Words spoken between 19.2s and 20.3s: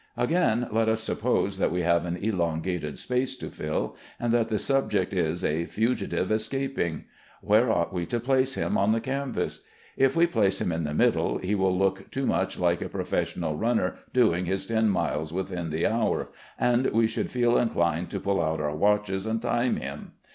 and time him.